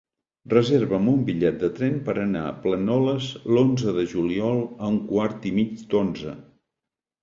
Reserva'm 0.53 1.09
un 1.11 1.19
bitllet 1.27 1.59
de 1.65 1.69
tren 1.81 1.99
per 2.09 2.17
anar 2.23 2.43
a 2.47 2.57
Planoles 2.65 3.29
l'onze 3.53 3.97
de 4.01 4.09
juliol 4.17 4.67
a 4.69 4.93
un 4.99 5.03
quart 5.15 5.51
i 5.53 5.57
mig 5.63 5.89
d'onze. 5.95 6.39